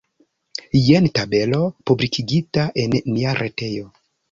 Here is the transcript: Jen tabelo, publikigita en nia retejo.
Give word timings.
Jen 0.85 1.09
tabelo, 1.19 1.59
publikigita 1.91 2.67
en 2.87 2.99
nia 3.13 3.37
retejo. 3.45 3.89